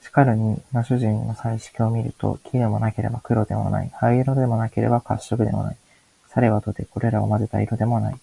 [0.00, 5.76] しかるに今主人の彩色を見ると、黄でもなければ黒でもない、灰色でもなければ褐色でもない、
[6.26, 8.20] さればとてこれらを交ぜた色でもない